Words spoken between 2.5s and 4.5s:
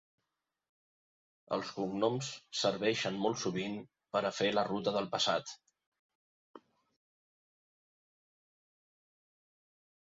serveixen molt sovint per a fer